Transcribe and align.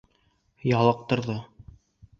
Ялыҡтырҙы. 0.71 1.39